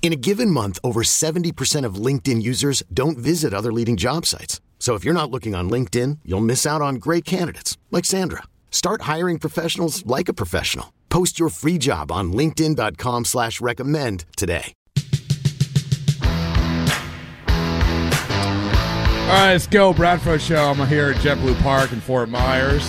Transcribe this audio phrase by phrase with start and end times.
[0.00, 4.62] In a given month, over 70% of LinkedIn users don't visit other leading job sites.
[4.78, 8.44] So if you're not looking on LinkedIn, you'll miss out on great candidates like Sandra.
[8.70, 10.94] Start hiring professionals like a professional.
[11.10, 14.72] Post your free job on LinkedIn.com slash recommend today.
[19.28, 19.92] All right, let's go.
[19.92, 20.70] Bradford Show.
[20.70, 22.82] I'm here at JetBlue Park in Fort Myers.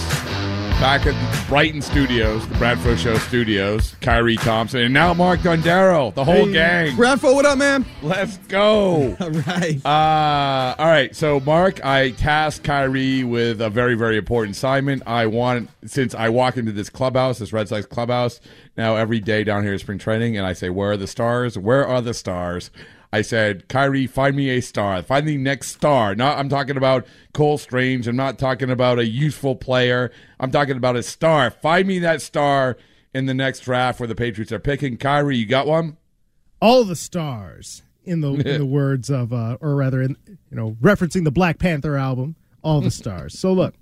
[0.80, 3.96] Back at the Brighton Studios, the Bradford Show Studios.
[4.02, 4.82] Kyrie Thompson.
[4.82, 6.96] And now Mark Dondero, the whole Hey, gang.
[6.96, 7.86] Bradford, what up, man?
[8.02, 9.16] Let's go.
[9.20, 9.86] All right.
[9.86, 11.14] Uh, all right.
[11.16, 15.04] So, Mark, I tasked Kyrie with a very, very important assignment.
[15.06, 18.40] I want, since I walk into this clubhouse, this Red Sox clubhouse,
[18.78, 21.08] now every day down here here is spring training, and I say, Where are the
[21.08, 21.58] stars?
[21.58, 22.72] Where are the stars?
[23.12, 25.02] I said, Kyrie, find me a star.
[25.02, 26.14] Find the next star.
[26.14, 28.08] Not, I'm talking about Cole Strange.
[28.08, 30.12] I'm not talking about a useful player.
[30.40, 31.50] I'm talking about a star.
[31.50, 32.78] Find me that star
[33.14, 34.98] in the next draft where the Patriots are picking.
[34.98, 35.98] Kyrie, you got one?
[36.62, 40.76] all the stars in the in the words of uh or rather in you know
[40.82, 43.76] referencing the Black Panther album all the stars so look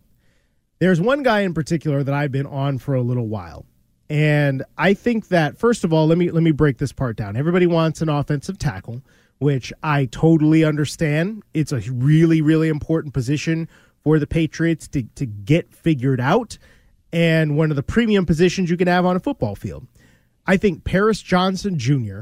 [0.80, 3.66] there's one guy in particular that I've been on for a little while
[4.10, 7.36] and I think that first of all let me let me break this part down
[7.36, 9.02] everybody wants an offensive tackle
[9.40, 13.68] which I totally understand it's a really really important position
[14.04, 16.58] for the Patriots to to get figured out
[17.12, 19.88] and one of the premium positions you can have on a football field
[20.46, 22.22] I think Paris Johnson Jr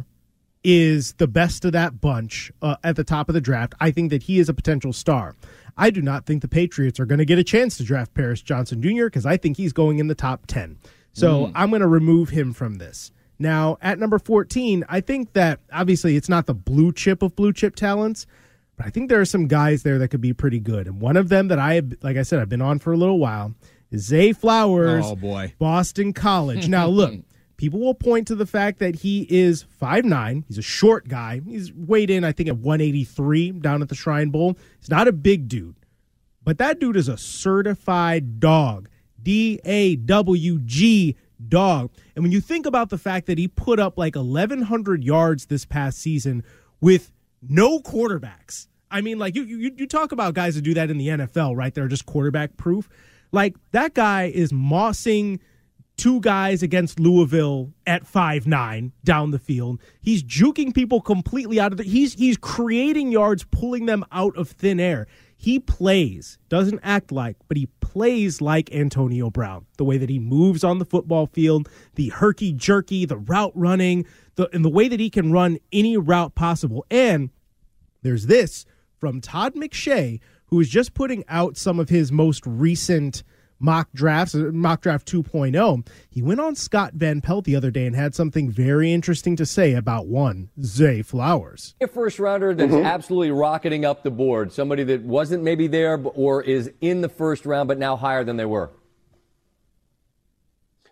[0.65, 3.75] is the best of that bunch uh, at the top of the draft.
[3.79, 5.35] I think that he is a potential star.
[5.77, 8.41] I do not think the Patriots are going to get a chance to draft Paris
[8.41, 9.05] Johnson Jr.
[9.05, 10.77] because I think he's going in the top 10.
[11.15, 11.51] So mm.
[11.55, 13.11] I'm going to remove him from this.
[13.39, 17.53] Now, at number 14, I think that obviously it's not the blue chip of blue
[17.53, 18.27] chip talents,
[18.75, 20.87] but I think there are some guys there that could be pretty good.
[20.87, 22.97] And one of them that I, have, like I said, I've been on for a
[22.97, 23.55] little while
[23.91, 25.53] is Zay Flowers, Oh, boy.
[25.57, 26.67] Boston College.
[26.67, 27.13] now, look,
[27.55, 30.43] people will point to the fact that he is 5'9.
[30.47, 31.41] He's a short guy.
[31.45, 34.57] He's weighed in, I think, at 183 down at the Shrine Bowl.
[34.79, 35.75] He's not a big dude,
[36.43, 38.89] but that dude is a certified dog.
[39.25, 41.17] D A W G
[41.49, 41.91] dog.
[42.15, 45.65] And when you think about the fact that he put up like 1,100 yards this
[45.65, 46.43] past season
[46.79, 48.67] with no quarterbacks.
[48.89, 51.55] I mean, like you, you, you talk about guys that do that in the NFL,
[51.55, 51.73] right?
[51.73, 52.87] They're just quarterback proof.
[53.31, 55.39] Like that guy is mossing
[55.97, 59.81] two guys against Louisville at five nine down the field.
[60.01, 61.83] He's juking people completely out of the.
[61.83, 65.07] He's he's creating yards, pulling them out of thin air.
[65.37, 69.65] He plays, doesn't act like, but he plays like Antonio Brown.
[69.77, 74.05] The way that he moves on the football field, the herky jerky, the route running,
[74.35, 76.85] the and the way that he can run any route possible.
[76.91, 77.29] And
[78.01, 78.65] there's this
[78.99, 83.23] from Todd McShay, who is just putting out some of his most recent
[83.59, 85.87] mock drafts, uh, mock draft 2.0.
[86.09, 89.45] He went on Scott Van Pelt the other day and had something very interesting to
[89.45, 91.75] say about one, Zay Flowers.
[91.81, 96.41] A first rounder that's absolutely rocketing up the board, somebody that wasn't maybe there or
[96.41, 98.71] is in the first round but now higher than they were.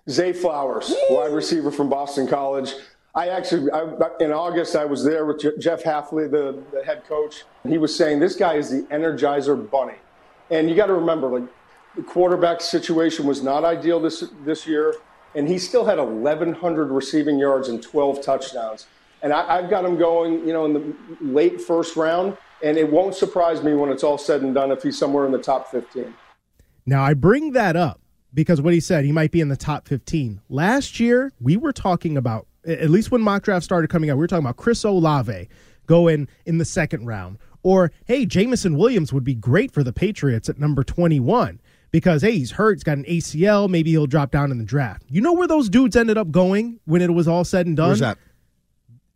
[0.09, 2.73] Zay Flowers, wide receiver from Boston College.
[3.15, 3.87] I actually, I,
[4.19, 7.43] in August, I was there with Jeff Hafley, the, the head coach.
[7.67, 9.95] He was saying this guy is the Energizer Bunny,
[10.49, 11.49] and you got to remember, like
[11.95, 14.95] the quarterback situation was not ideal this this year,
[15.35, 18.87] and he still had 1,100 receiving yards and 12 touchdowns.
[19.21, 22.91] And I, I've got him going, you know, in the late first round, and it
[22.91, 25.71] won't surprise me when it's all said and done if he's somewhere in the top
[25.71, 26.13] 15.
[26.85, 28.01] Now, I bring that up
[28.33, 30.41] because what he said, he might be in the top 15.
[30.49, 34.21] Last year, we were talking about, at least when mock draft started coming out, we
[34.21, 35.47] were talking about Chris Olave
[35.85, 37.37] going in the second round.
[37.61, 41.61] Or, hey, Jameson Williams would be great for the Patriots at number 21
[41.93, 45.03] because, hey, he's hurt, he's got an ACL, maybe he'll drop down in the draft.
[45.07, 47.89] You know where those dudes ended up going when it was all said and done?
[47.89, 48.17] Where's that?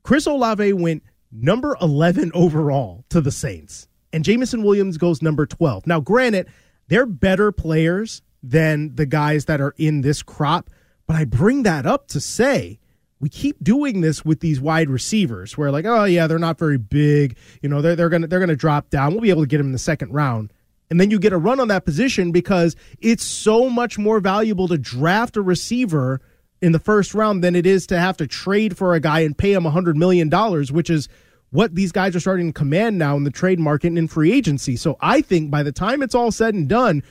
[0.03, 5.87] Chris Olave went number 11 overall to the Saints, and Jameson Williams goes number 12.
[5.87, 6.47] Now, granted,
[6.87, 10.69] they're better players than the guys that are in this crop,
[11.07, 12.79] But I bring that up to say
[13.19, 16.77] we keep doing this with these wide receivers where like, oh yeah, they're not very
[16.77, 17.37] big.
[17.63, 19.13] You know, they're they're gonna they're gonna drop down.
[19.13, 20.53] We'll be able to get them in the second round.
[20.89, 24.67] And then you get a run on that position because it's so much more valuable
[24.69, 26.21] to draft a receiver
[26.61, 29.37] in the first round than it is to have to trade for a guy and
[29.37, 30.29] pay him $100 million,
[30.73, 31.09] which is
[31.49, 34.31] what these guys are starting to command now in the trade market and in free
[34.31, 34.75] agency.
[34.75, 37.03] So I think by the time it's all said and done,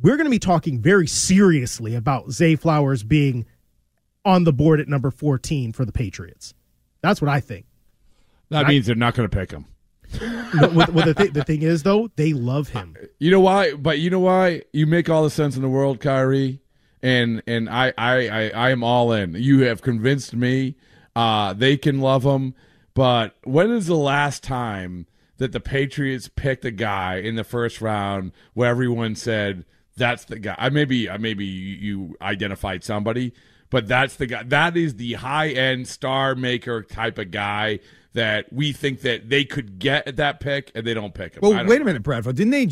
[0.00, 3.46] we're going to be talking very seriously about Zay Flowers being
[4.24, 6.54] on the board at number 14 for the Patriots.
[7.02, 7.66] That's what I think.
[8.50, 9.66] That I- means they're not going to pick him.
[10.72, 12.96] What the, thi- the thing is, though, they love him.
[13.18, 13.74] You know why?
[13.74, 14.62] But you know why?
[14.72, 16.60] You make all the sense in the world, Kyrie,
[17.02, 19.34] and and I I I, I am all in.
[19.34, 20.76] You have convinced me.
[21.14, 22.54] Uh, they can love him,
[22.94, 25.06] but when is the last time
[25.38, 29.64] that the Patriots picked a guy in the first round where everyone said
[29.96, 30.54] that's the guy?
[30.58, 33.32] I maybe I maybe you identified somebody,
[33.70, 34.42] but that's the guy.
[34.44, 37.80] That is the high end star maker type of guy
[38.14, 41.40] that we think that they could get at that pick, and they don't pick him.
[41.42, 42.36] Well, don't wait a minute, Bradford.
[42.36, 42.66] Didn't they?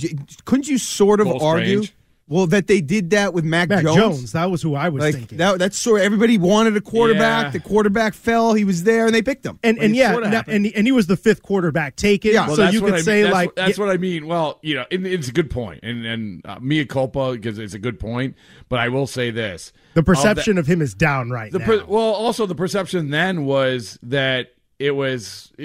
[0.44, 1.84] Couldn't you sort of Little argue?
[1.84, 1.94] strange.
[2.28, 3.96] Well, that they did that with Mac, Mac Jones.
[3.96, 4.32] Jones.
[4.32, 5.38] that was who I was Like thinking.
[5.38, 6.00] that, that's sort.
[6.00, 7.44] Of, everybody wanted a quarterback.
[7.44, 7.50] Yeah.
[7.50, 8.52] The quarterback fell.
[8.54, 9.60] He was there, and they picked him.
[9.62, 12.32] and Like, and yeah, sorta now- and and he was the fifth quarterback taken.
[12.32, 12.48] Yeah.
[12.48, 13.04] Well, so you what could I mean.
[13.04, 14.26] say that's, like what, that's what I mean.
[14.26, 17.74] Well, you know, and it's a good point, and and uh, mea culpa because it's
[17.74, 18.34] a good point.
[18.68, 21.60] But I will say this: the Of that- perception of him is down right the
[21.60, 21.84] now.
[21.86, 25.64] well, also the perception then was that it was uh,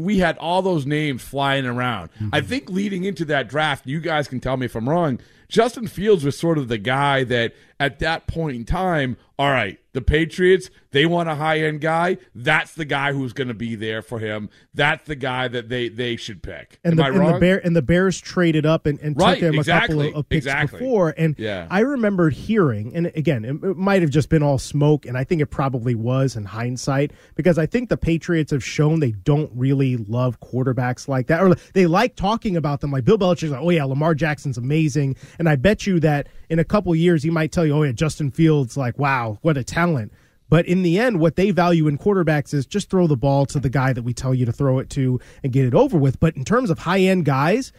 [0.00, 2.08] we had all those names flying around.
[2.14, 2.30] Mm-hmm.
[2.32, 5.20] I think leading into that draft, you guys can tell me if I'm wrong.
[5.48, 9.78] Justin Fields was sort of the guy that at that point in time, all right,
[9.92, 12.18] the Patriots, they want a high end guy.
[12.34, 14.50] That's the guy who's going to be there for him.
[14.74, 16.80] That's the guy that they they should pick.
[16.82, 17.32] and Am the, I and wrong?
[17.34, 20.14] the bear and the Bears traded up and, and Right, took him a couple of,
[20.16, 20.80] of picks exactly.
[20.80, 21.14] before.
[21.16, 21.68] And Yeah.
[21.70, 25.22] I remember hearing, and again, it, it might have just been all smoke, and I
[25.22, 29.52] think it probably was in hindsight because I think the Patriots have shown they don't
[29.54, 32.90] really love quarterbacks like that, or they like talking about them.
[32.90, 36.58] Like Bill Belichick's like, oh yeah, Lamar Jackson's amazing, and I bet you that in
[36.58, 39.64] a couple years he might tell you, oh yeah, Justin Fields, like wow, what a
[39.64, 40.12] talent.
[40.50, 43.60] But in the end, what they value in quarterbacks is just throw the ball to
[43.60, 46.18] the guy that we tell you to throw it to and get it over with.
[46.20, 47.72] But in terms of high end guys,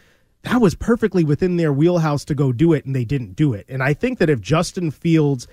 [0.43, 3.65] that was perfectly within their wheelhouse to go do it, and they didn't do it.
[3.67, 5.47] And I think that if Justin Fields,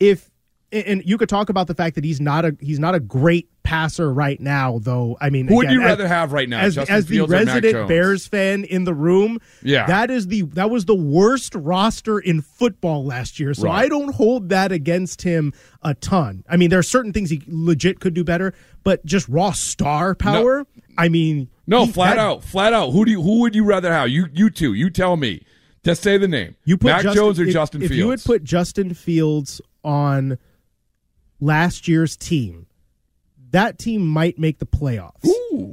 [0.00, 0.30] if
[0.70, 3.48] and you could talk about the fact that he's not a he's not a great
[3.62, 5.16] passer right now, though.
[5.20, 7.32] I mean, Who would you as- rather have right now, As, Justin as the Fields
[7.32, 7.88] or Mac resident?
[7.88, 9.86] Bears fan in the room, Yeah.
[9.86, 13.54] that is the that was the worst roster in football last year.
[13.54, 13.84] So Right.
[13.84, 16.44] I don't hold that against him a ton.
[16.48, 18.52] I mean, there are certain things he legit could do better,
[18.84, 20.66] but just raw star power.
[20.96, 22.90] I mean, No, he- flat that- out, flat out.
[22.92, 24.08] Who do you, who would you rather have?
[24.08, 24.72] You you two.
[24.74, 25.42] You tell me.
[25.84, 26.56] Just say the name.
[26.64, 27.98] You put Mac Justin, Jones or if, Justin if Fields.
[27.98, 30.36] you would put Justin Fields on
[31.40, 32.66] last year's team,
[33.50, 35.28] that team might make the playoffs.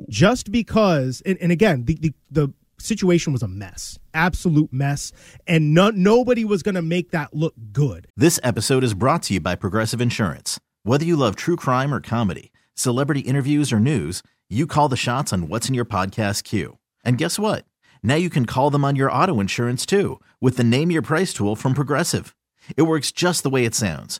[0.09, 5.11] Just because, and, and again, the, the the situation was a mess, absolute mess,
[5.47, 8.07] and no, nobody was going to make that look good.
[8.15, 10.59] This episode is brought to you by Progressive Insurance.
[10.83, 15.33] Whether you love true crime or comedy, celebrity interviews or news, you call the shots
[15.33, 16.77] on what's in your podcast queue.
[17.03, 17.65] And guess what?
[18.03, 21.33] Now you can call them on your auto insurance too with the Name Your Price
[21.33, 22.35] tool from Progressive.
[22.77, 24.19] It works just the way it sounds.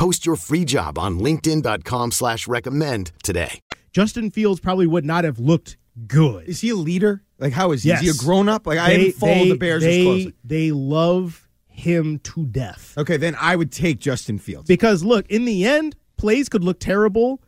[0.00, 3.60] Post your free job on linkedin.com slash recommend today.
[3.92, 5.76] Justin Fields probably would not have looked
[6.06, 6.48] good.
[6.48, 7.22] is he a leader?
[7.38, 7.90] Like, how is he?
[7.90, 8.02] Yes.
[8.02, 8.66] Is he a grown up?
[8.66, 10.34] Like, I haven't followed they- the Bears they, as closely.
[10.42, 12.94] They love him to death.
[12.96, 14.66] Okay, then I would take Justin Fields.
[14.68, 17.42] Because look, in the end, plays could look terrible,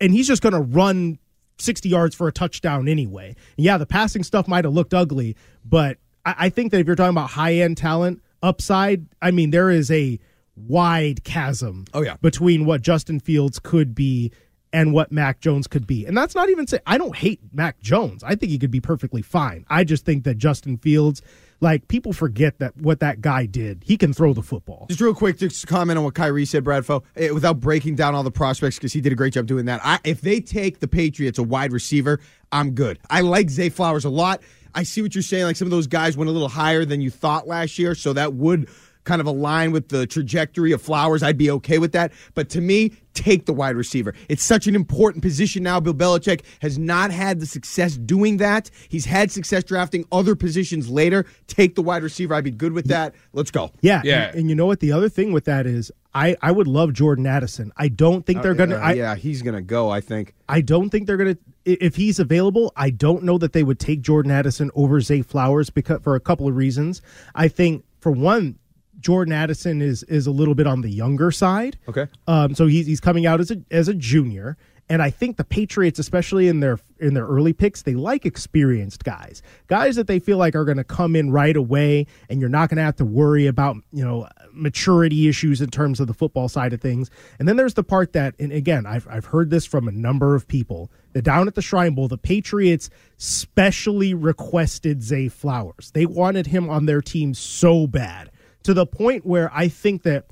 [0.00, 1.18] and he's just going to run
[1.58, 3.34] 60 yards for a touchdown anyway.
[3.56, 6.94] Yeah, the passing stuff might have looked ugly, but I, I think that if you're
[6.94, 10.20] talking about high end talent, upside, I mean, there is a
[10.66, 12.16] wide chasm Oh, yeah.
[12.20, 14.32] between what Justin Fields could be
[14.72, 16.04] and what Mac Jones could be.
[16.04, 18.22] And that's not even say I don't hate Mac Jones.
[18.22, 19.64] I think he could be perfectly fine.
[19.70, 21.22] I just think that Justin Fields
[21.60, 23.82] Like people forget that what that guy did.
[23.84, 24.86] He can throw the football.
[24.88, 28.14] Just real quick, just to comment on what Kyrie said, Bradfo, eh, without breaking down
[28.14, 29.80] all the prospects because he did a great job doing that.
[29.82, 32.20] I, if they take the Patriots a wide receiver,
[32.52, 32.98] I'm good.
[33.10, 34.40] I like Zay Flowers a lot.
[34.74, 35.44] I see what you're saying.
[35.46, 38.12] Like some of those guys went a little higher than you thought last year, so
[38.12, 38.68] that would
[39.08, 41.22] kind of align with the trajectory of Flowers.
[41.22, 42.12] I'd be okay with that.
[42.34, 44.14] But to me, take the wide receiver.
[44.28, 45.80] It's such an important position now.
[45.80, 48.70] Bill Belichick has not had the success doing that.
[48.90, 51.24] He's had success drafting other positions later.
[51.46, 52.34] Take the wide receiver.
[52.34, 53.14] I'd be good with that.
[53.32, 53.72] Let's go.
[53.80, 54.28] Yeah, Yeah.
[54.28, 54.80] And, and you know what?
[54.80, 57.72] The other thing with that is, I I would love Jordan Addison.
[57.76, 58.76] I don't think they're gonna.
[58.76, 59.90] Uh, yeah, he's gonna go.
[59.90, 60.34] I think.
[60.48, 61.38] I don't think they're gonna.
[61.64, 65.70] If he's available, I don't know that they would take Jordan Addison over Zay Flowers
[65.70, 67.02] because for a couple of reasons.
[67.34, 68.58] I think for one,
[69.00, 71.78] Jordan Addison is is a little bit on the younger side.
[71.88, 72.06] Okay.
[72.26, 74.56] Um, so he's he's coming out as a as a junior,
[74.90, 79.04] and I think the Patriots, especially in their in their early picks, they like experienced
[79.04, 82.48] guys, guys that they feel like are going to come in right away, and you're
[82.48, 86.14] not going to have to worry about you know maturity issues in terms of the
[86.14, 87.10] football side of things.
[87.38, 90.34] And then there's the part that, and again, I've I've heard this from a number
[90.34, 92.88] of people that down at the Shrine Bowl, the Patriots
[93.18, 95.90] specially requested Zay Flowers.
[95.92, 98.30] They wanted him on their team so bad
[98.68, 100.26] to the point where I think that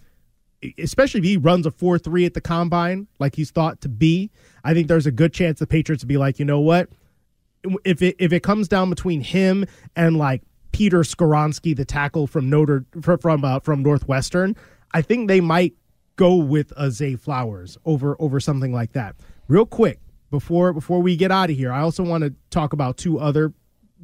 [0.77, 4.31] especially if he runs a 4-3 at the combine like he's thought to be,
[4.63, 6.91] I think there's a good chance the Patriots would be like, "You know what?
[7.83, 9.65] If it if it comes down between him
[9.97, 14.55] and like Peter Skoronski, the tackle from Notre from uh, from Northwestern,
[14.93, 15.73] I think they might
[16.17, 19.17] go with a Zay Flowers over over something like that.
[19.49, 19.99] Real quick,
[20.31, 23.55] before before we get out of here, I also want to talk about two other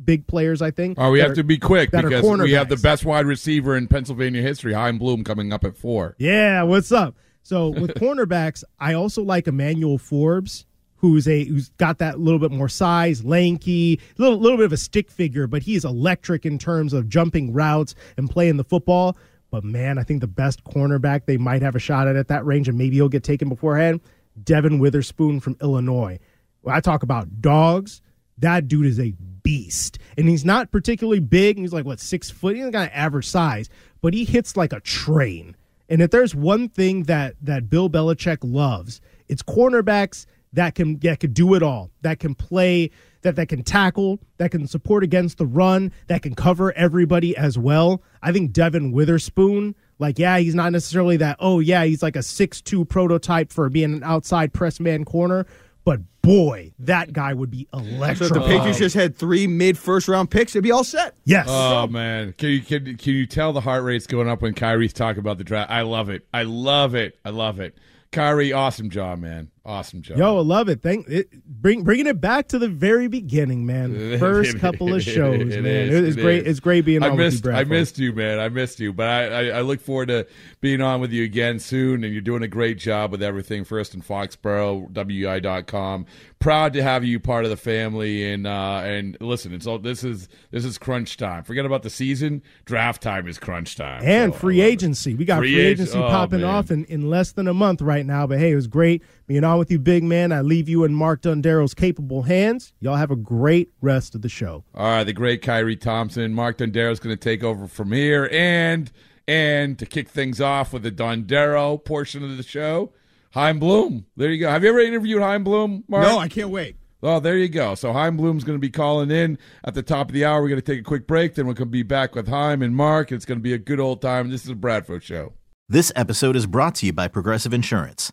[0.05, 0.99] big players, I think.
[0.99, 3.89] Oh, we have are- to be quick because we have the best wide receiver in
[3.89, 6.17] Pennsylvania history, Chaim Bloom, coming up at four.
[6.19, 7.17] Yeah, what's up?
[7.43, 12.53] So with cornerbacks, I also like Emmanuel Forbes, who's a who's got that little bit
[12.53, 16.93] more size, lanky, little little bit of a stick figure, but he's electric in terms
[16.93, 19.17] of jumping routes and playing the football.
[19.51, 22.47] But man, I think the best cornerback they might have a shot at at that
[22.47, 24.01] range, and maybe he'll get taken beforehand.
[24.45, 26.19] Devin Witherspoon from Illinois.
[26.63, 28.01] When I talk about dogs,
[28.43, 29.99] that dude is a beast.
[30.17, 31.59] And he's not particularly big.
[31.59, 32.55] He's like, what, six foot?
[32.55, 33.69] He's got an average size,
[34.01, 35.57] but he hits like a train.
[35.89, 41.21] And if there's one thing that that Bill Belichick loves, it's cornerbacks that can that
[41.21, 41.91] can do it all.
[42.03, 42.91] That can play,
[43.23, 47.59] that that can tackle, that can support against the run, that can cover everybody as
[47.59, 48.03] well.
[48.23, 52.23] I think Devin Witherspoon, like, yeah, he's not necessarily that, oh yeah, he's like a
[52.23, 55.47] six-two prototype for being an outside press man corner.
[55.85, 58.31] But boy, that guy would be So electric.
[58.31, 61.15] if the Patriots just had three mid first round picks, it'd be all set.
[61.25, 61.47] yes.
[61.49, 64.93] Oh man, can you can, can you tell the heart rate's going up when Kyrie's
[64.93, 65.71] talking about the draft?
[65.71, 66.27] I love it.
[66.33, 67.19] I love it.
[67.25, 67.77] I love it.
[68.13, 69.51] Kyrie, awesome job, man.
[69.65, 70.19] Awesome job.
[70.19, 70.83] Yo, I love it.
[70.83, 74.19] Thank it, bring bringing it back to the very beginning, man.
[74.19, 75.67] First couple of shows, It man.
[75.67, 76.41] is, it is it great.
[76.43, 76.47] is.
[76.49, 77.59] It's great being I on missed, with you, Brad.
[77.61, 78.41] I missed you, man.
[78.41, 80.27] I missed you, but I, I, I look forward to
[80.61, 82.03] being on with you again soon.
[82.03, 83.63] And you're doing a great job with everything.
[83.63, 86.07] First in Foxborough, WI.com.
[86.41, 88.33] Proud to have you part of the family.
[88.33, 91.45] And uh, and listen, it's all this is this is crunch time.
[91.45, 92.43] Forget about the season.
[92.65, 94.03] Draft time is crunch time.
[94.05, 94.73] And So free love it.
[94.73, 95.15] agency.
[95.15, 96.51] We got Free free, ag- agency oh, popping man.
[96.51, 98.27] off in, in less than a month right now.
[98.27, 100.33] But hey, it was great being on with you, big man.
[100.33, 102.73] I leave you in Mark Dondero's capable hands.
[102.81, 104.65] Y'all have a great rest of the show.
[104.75, 106.35] All right, the great Kyrie Thompson.
[106.35, 108.91] Mark Dondero is going to take over from here, and
[109.29, 112.93] and to kick things off with the Dondero portion of the show,
[113.33, 114.07] Chaim Bloom.
[114.17, 114.51] There you go.
[114.51, 116.05] Have you ever interviewed Chaim Bloom, Mark?
[116.05, 116.77] No, I can't wait.
[117.05, 117.75] Oh, there you go.
[117.75, 120.41] So Chaim Bloom's going to be calling in at the top of the hour.
[120.41, 122.63] We're going to take a quick break, then we're going to be back with Chaim
[122.63, 123.11] and Mark.
[123.11, 124.31] It's going to be a good old time.
[124.31, 125.33] This is a Bradford show.
[125.69, 128.13] This episode is brought to you by Progressive Insurance.